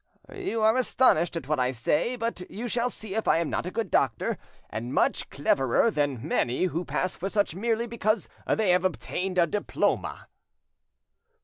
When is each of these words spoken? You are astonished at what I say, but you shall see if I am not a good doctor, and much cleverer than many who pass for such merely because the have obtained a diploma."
You 0.33 0.63
are 0.63 0.75
astonished 0.77 1.37
at 1.37 1.47
what 1.47 1.59
I 1.59 1.69
say, 1.69 2.15
but 2.15 2.41
you 2.49 2.67
shall 2.67 2.89
see 2.89 3.13
if 3.13 3.27
I 3.27 3.37
am 3.37 3.51
not 3.51 3.67
a 3.67 3.69
good 3.71 3.91
doctor, 3.91 4.39
and 4.71 4.95
much 4.95 5.29
cleverer 5.29 5.91
than 5.91 6.27
many 6.27 6.63
who 6.63 6.83
pass 6.83 7.15
for 7.15 7.29
such 7.29 7.53
merely 7.53 7.85
because 7.85 8.27
the 8.47 8.65
have 8.69 8.83
obtained 8.83 9.37
a 9.37 9.45
diploma." 9.45 10.27